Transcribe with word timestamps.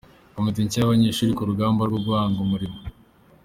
Komite 0.35 0.59
nshya 0.63 0.79
y’abanyeshuri 0.79 1.35
mu 1.37 1.43
rugamba 1.49 1.81
rwo 1.89 1.99
guhanga 2.05 2.37
umurimo 2.45 2.77